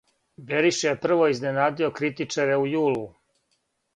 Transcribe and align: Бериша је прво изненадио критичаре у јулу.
Бериша 0.51 0.87
је 0.87 0.93
прво 1.03 1.27
изненадио 1.33 1.91
критичаре 2.01 2.57
у 2.65 2.65
јулу. 2.71 3.07